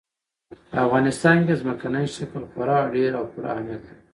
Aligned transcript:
په 0.69 0.75
افغانستان 0.85 1.37
کې 1.45 1.59
ځمکنی 1.61 2.05
شکل 2.15 2.43
خورا 2.51 2.79
ډېر 2.95 3.11
او 3.19 3.25
پوره 3.31 3.49
اهمیت 3.53 3.81
لري. 3.87 3.95